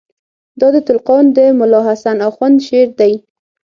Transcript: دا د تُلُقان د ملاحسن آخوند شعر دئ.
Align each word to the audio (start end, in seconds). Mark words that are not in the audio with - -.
دا 0.59 0.67
د 0.75 0.77
تُلُقان 0.87 1.23
د 1.37 1.39
ملاحسن 1.59 2.17
آخوند 2.29 2.57
شعر 2.67 2.89
دئ. 2.99 3.13